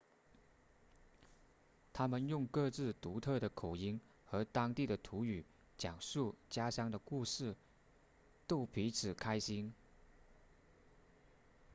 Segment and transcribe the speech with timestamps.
[1.93, 5.45] 他们用各自独特的口音和当地的土语
[5.77, 7.55] 讲述家乡的故事
[8.47, 9.71] 逗彼此开心